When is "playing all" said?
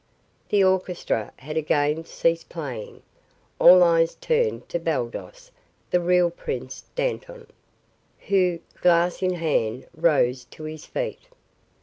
2.49-3.83